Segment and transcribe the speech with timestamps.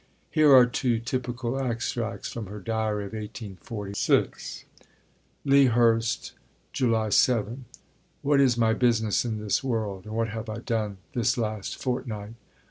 [0.31, 4.65] Here are two typical extracts from her diary of 1846:
[5.45, 6.31] LEA HURST,
[6.73, 7.65] July 7.
[8.23, 12.33] What is my business in this world and what have I done this last fortnight?